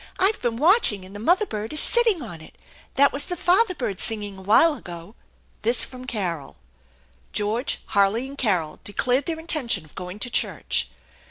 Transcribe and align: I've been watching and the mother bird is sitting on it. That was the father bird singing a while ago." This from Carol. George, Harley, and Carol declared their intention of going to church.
I've 0.17 0.41
been 0.41 0.57
watching 0.57 1.05
and 1.05 1.15
the 1.15 1.19
mother 1.19 1.45
bird 1.45 1.73
is 1.73 1.79
sitting 1.79 2.23
on 2.23 2.41
it. 2.41 2.57
That 2.95 3.13
was 3.13 3.27
the 3.27 3.35
father 3.37 3.75
bird 3.75 4.01
singing 4.01 4.35
a 4.35 4.41
while 4.41 4.73
ago." 4.73 5.13
This 5.61 5.85
from 5.85 6.05
Carol. 6.07 6.57
George, 7.33 7.81
Harley, 7.85 8.27
and 8.27 8.35
Carol 8.35 8.79
declared 8.83 9.27
their 9.27 9.37
intention 9.39 9.85
of 9.85 9.93
going 9.93 10.17
to 10.17 10.31
church. 10.31 10.89